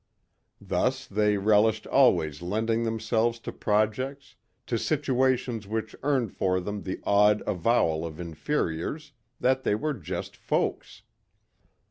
[0.59, 4.33] Thus they relished always lending themselves to projects,
[4.65, 10.35] to situations which earned for them the awed avowal of inferiors that they were "just
[10.35, 11.03] folks."